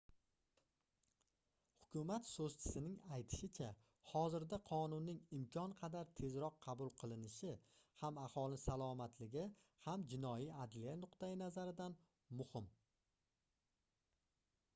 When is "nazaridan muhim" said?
11.43-12.71